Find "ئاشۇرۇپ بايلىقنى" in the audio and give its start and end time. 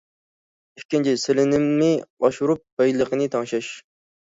2.25-3.33